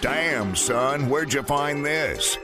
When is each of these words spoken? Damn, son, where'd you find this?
Damn, 0.00 0.54
son, 0.54 1.08
where'd 1.08 1.32
you 1.32 1.42
find 1.42 1.84
this? 1.84 2.36